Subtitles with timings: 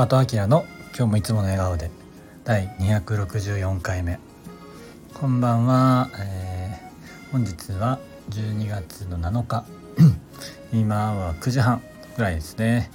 [0.00, 0.64] 中戸明の
[0.96, 1.90] 今日もいつもの笑顔で
[2.44, 4.18] 第264回目。
[5.12, 7.98] こんばんは、えー、本日は
[8.30, 9.66] 12月の7日。
[10.72, 11.82] 今は9時半
[12.16, 12.90] ぐらいですね、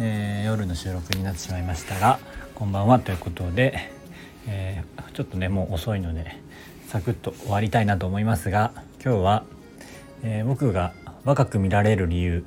[0.00, 2.18] えー、夜の収録になってしまいましたが
[2.54, 3.00] こんばんは。
[3.00, 3.90] ということで、
[4.46, 6.40] えー、ちょっとねもう遅いので
[6.88, 8.72] サクッと終わりたいなと思いますが
[9.04, 9.44] 今日は、
[10.22, 12.46] え僕が若く見られる理由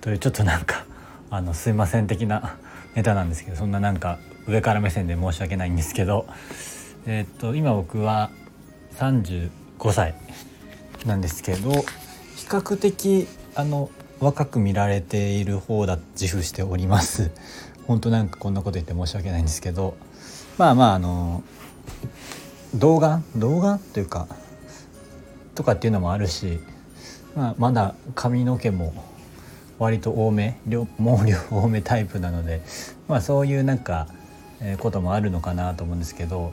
[0.00, 0.86] というちょっとなんか
[1.30, 2.56] あのすいません的な
[2.94, 6.26] ネタなんですけどそんななんか上から目線で申し訳ないんですけど、
[7.06, 8.30] え、っと今僕は
[8.98, 9.50] 35
[9.92, 10.14] 歳
[11.06, 11.70] なんですけど
[12.36, 17.30] 比較的あの若く見られている方だ自負しております。
[17.86, 19.96] 本当なんかこんなこと言って申し訳ないんですけど
[20.56, 21.42] まあまああの
[22.74, 24.26] 童顔童顔というか
[25.54, 26.60] とかっていうのもあるし、
[27.36, 28.94] まあ、まだ髪の毛も
[29.78, 30.76] 割と多め毛
[31.26, 32.62] 量 多めタイプなので、
[33.08, 34.06] まあ、そういうなんか、
[34.60, 36.52] えー、こともあるのかなと思うんですけど、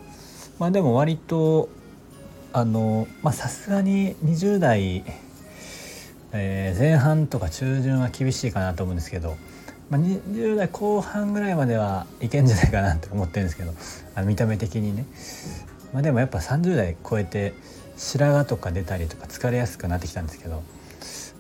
[0.59, 1.69] まあ、でも割と
[2.53, 5.03] あのまさすがに20代、
[6.33, 9.38] えー、前半とか中旬は厳しいかなと思うんですけど、
[9.89, 13.73] まあ、20代後半ぐらいまではいけんじゃないかなと思ってるんですけど
[14.16, 15.05] あ見た目的にね、
[15.94, 17.53] まあ、でもやっぱ30代超えて
[17.97, 20.64] 白髪とか出たりとか疲れやすくなってきたんですけど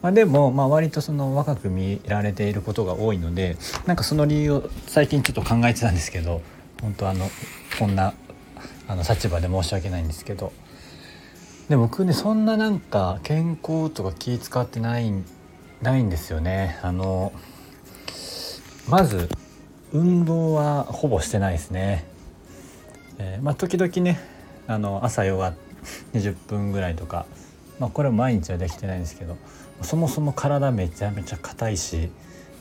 [0.01, 6.41] まあ、でも、まあ、割とその若く見られていることが多いのでなんかその理由を最近ちょっと考えてたんですけど
[6.81, 7.29] 本当あの
[7.77, 8.13] こんな
[8.87, 10.51] あの立場で申し訳ないんですけど。
[11.71, 15.13] で僕ねそんななんか健康とか気使ってない
[15.81, 16.77] ないんですよね。
[16.81, 17.31] あの
[18.89, 19.29] まず
[19.93, 22.05] 運動はほぼしてないですね、
[23.19, 24.19] えー、まあ時々ね
[24.67, 25.53] あの朝ヨガ
[26.13, 27.25] 20分ぐらいとか
[27.79, 29.37] まあこれは毎日はできてないんですけど
[29.83, 32.09] そもそも体めちゃめちゃ硬いし、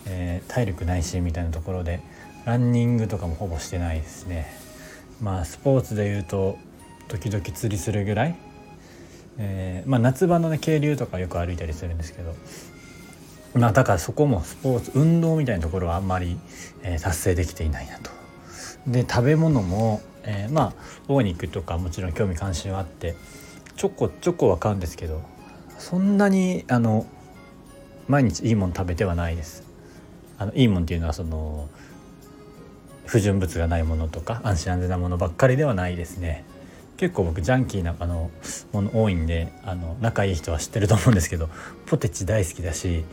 [0.06, 2.00] えー、体力ないしみたいなところで
[2.44, 4.46] ランニングとかもほぼしてないですね
[5.20, 6.58] まあスポーツでいうと
[7.08, 8.36] 時々釣りするぐらい、
[9.38, 12.34] えー、まあ、夏場のね渓流とかよく歩いたりするんですけど
[13.54, 16.38] まあだからそこもスポーツ運動みたいなところはあんまり、
[16.82, 18.10] えー、達成できていないなと。
[18.86, 20.74] で食べ物も、えー、まあ
[21.08, 23.14] オーニックとかもちろん興味関心はあって
[23.76, 25.20] ちょこちょこは買うんですけど
[25.80, 27.06] そんなにあの
[28.06, 29.64] 毎日いいもの食べてはないです。
[30.38, 31.68] あのいいもんっていうのはその
[33.06, 36.44] 不純物がないものとか安心安全なものばっかりではないですね。
[36.98, 38.30] 結構僕ジャンキーなあの
[38.72, 41.48] もの多いんであの仲いい人は知ってると思うんですけど
[41.86, 43.04] ポテチ大好きだし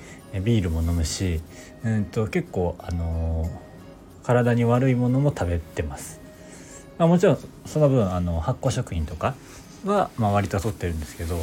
[0.43, 1.39] ビールも飲むし、
[1.85, 3.49] うんと、結構あの
[4.23, 6.19] 体に悪いものも食べてます、
[6.97, 9.35] まあ、もちろんその分あの発酵食品とか
[9.85, 11.37] は、まあ、割と取ってるんですけど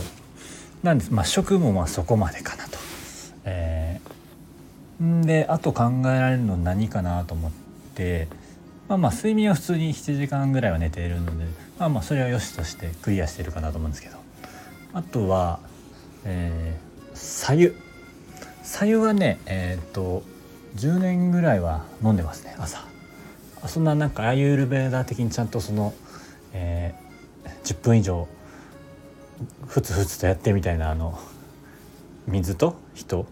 [0.84, 2.78] なんです、まあ、食もまあそこまでかなと。
[3.46, 7.52] えー、であと考えられるの何かなと思っ
[7.94, 8.28] て、
[8.86, 11.46] まあ、まあ睡眠は普通に7時間ぐらいは寝ているので、
[11.78, 14.18] まあ、まあそれはよしとしてクリアしてるかなと思うんですけど。
[14.92, 15.58] あとは、
[16.24, 17.72] えー、左右
[18.62, 20.22] 左右はねえっ、と
[20.76, 22.84] 10年ぐらいは飲んでますね朝。
[23.66, 25.94] そんななんかアユールベーダー的にちゃんとその、
[26.52, 28.28] えー、10分以上
[29.66, 31.18] ふつふつとやってみたいなあの
[32.26, 33.26] 水と人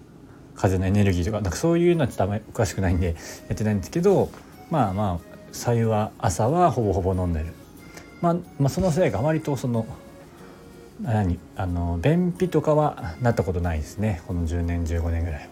[0.54, 3.14] 風のエネルギーとかなんかそういうのはちょっとあんまり詳しくないんで
[3.48, 4.30] やってないんですけど
[4.70, 7.46] まあまあ白湯は朝はほぼほぼ飲んでる、
[8.20, 9.86] まあ、まあそのせいか割とその
[11.02, 14.22] 何あの便秘とかはなったことないですね。
[14.26, 15.48] この10年15年ぐらい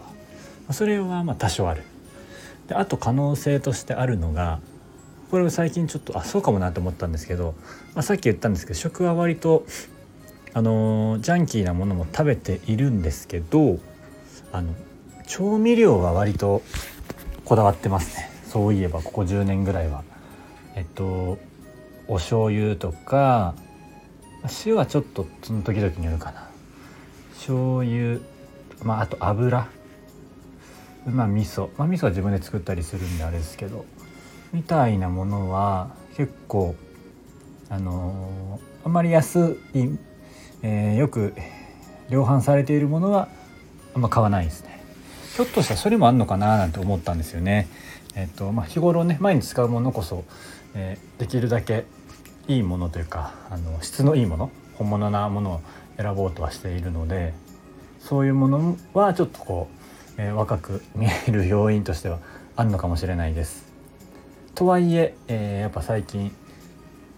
[0.68, 0.72] は。
[0.72, 1.82] それはまあ多少ある。
[2.68, 4.60] であと可能性としてあるのが
[5.30, 7.54] これ最近ちょっとあそうかもなと思ったんですけど、
[7.94, 9.64] まあ、さっき言ったんですけど食は割と
[10.52, 13.78] あのジャンキーなものも食べているんですけど
[14.52, 14.74] あの
[15.26, 16.62] 調味料は割と
[17.44, 18.28] こだわってますね。
[18.48, 20.02] そういえばここ10年ぐらいは。
[20.74, 21.38] えっと
[22.08, 23.54] お醤油とか
[24.66, 26.48] 塩はちょっとその時々によるかな。
[27.34, 28.18] 醤油
[28.82, 29.68] まああと油。
[31.06, 31.68] まあ味噌。
[31.76, 33.84] まあ味噌は自分で作ったりするんであれですけど
[34.52, 36.74] みたいなものは結構
[37.68, 39.96] あのー、あんまり安い
[40.62, 41.34] えー、よく
[42.10, 43.28] 量販されているものは
[43.94, 44.80] あんま買わないですね
[45.36, 47.68] ひょっとしたらそれもあんのかななんて思ったんですよね
[48.14, 50.24] えっ、ー、とまあ日頃ね毎日使うものこそ、
[50.74, 51.84] えー、できるだけ
[52.48, 55.60] いいものというかあの質のいいもの本物なものを
[55.96, 57.34] 選ぼうとはしているので
[58.00, 59.68] そういうものはちょっとこ
[60.18, 62.18] う、え、若く見える要因としては
[62.56, 63.70] あるのかもしれないです。
[64.54, 66.34] とはいええ、やっぱ最近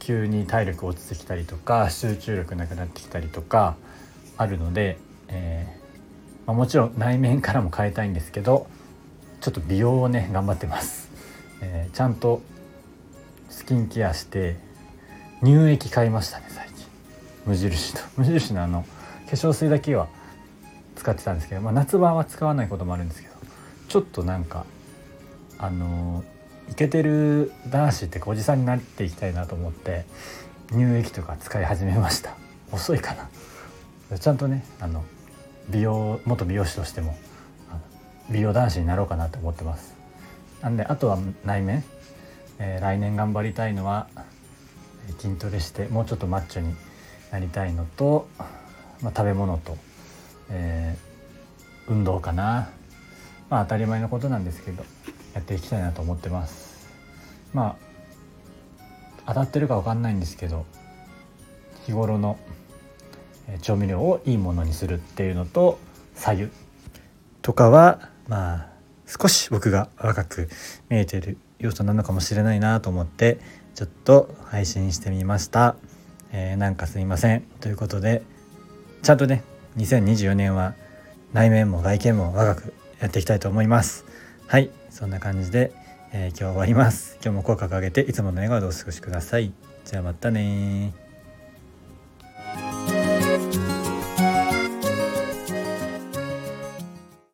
[0.02, 3.76] 急に体力落ちてきたりとか集中力なくなってきたりとか
[4.37, 8.66] あるので、えー、まあ、もちろん内面からも変えたいんですけど
[9.40, 11.08] ちょっと美容をね頑張ってます。
[11.60, 12.43] えー、ちゃんと
[13.49, 14.56] スキンケアして
[15.40, 16.87] 乳液買いましたね最近
[17.46, 20.08] 無印の無印のあの化粧水だけは
[20.96, 23.34] 使ってたんですけど、まあ、夏場は使わないこともあるんですけど
[23.88, 24.66] ちょっとなんか
[25.58, 26.25] あの
[26.70, 30.05] イケてる男子っておじさんになっていきたいなと思って
[30.70, 32.35] 乳液とか使い始めました。
[32.70, 34.19] 遅いかな。
[34.19, 35.05] ちゃんとねあの
[35.69, 37.17] 美容元美容師としても
[38.31, 39.94] 美容男子になろうかなと思ってます。
[40.62, 41.85] なんであとは内面、
[42.59, 44.09] えー、来年頑張りたいのは
[45.19, 46.75] 筋トレしてもうちょっとマッチョに
[47.31, 48.29] なりたいのと、
[49.03, 49.76] まあ、食べ物と、
[50.50, 52.70] えー、運動かな。
[53.50, 54.85] まあ当たり前のことなんですけど。
[55.34, 56.88] やっていきたいなと思ってます。
[57.52, 57.93] まあ
[59.26, 60.67] 当たってるか分かんないんですけど
[61.87, 62.38] 日頃の
[63.61, 65.79] 調味料をいいものにするっていうのと
[66.14, 66.49] 左右
[67.43, 68.69] とかはまあ
[69.06, 70.49] 少し僕が若く
[70.88, 73.38] 見えてる要素なのかもしれないなと思って
[73.75, 75.76] ちょっと配信してみました、
[76.32, 77.43] えー、なんかすいません。
[77.61, 78.23] ということで
[79.02, 79.44] ちゃんとね
[79.76, 80.75] 2024年は
[81.32, 84.05] 内面も外見も若くやっていきたいと思います。
[84.46, 84.81] はい。
[84.93, 85.73] そんな感じで、
[86.12, 87.17] えー、今日終わります。
[87.25, 89.50] 今日も口角上げていつもの笑顔でお過ごしください。
[89.87, 90.93] じゃあまたね